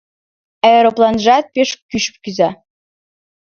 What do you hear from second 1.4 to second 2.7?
пеш кӱш кӱза